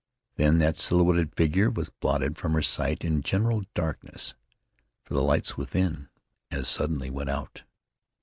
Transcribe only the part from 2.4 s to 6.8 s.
her sight in general darkness, for the lights within as